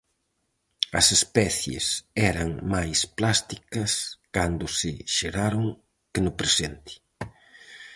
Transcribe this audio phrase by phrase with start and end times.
[0.99, 1.85] As especies
[2.31, 3.91] eran máis plásticas
[4.35, 5.65] cando se xeraron
[6.11, 6.93] que no presente.